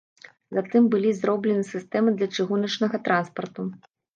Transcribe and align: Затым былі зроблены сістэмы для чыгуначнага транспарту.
Затым 0.57 0.87
былі 0.95 1.11
зроблены 1.19 1.63
сістэмы 1.73 2.15
для 2.17 2.27
чыгуначнага 2.37 3.05
транспарту. 3.11 3.71